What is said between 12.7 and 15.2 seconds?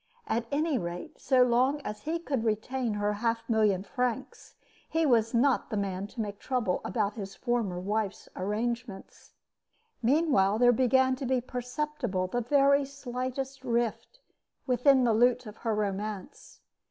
slightest rift within the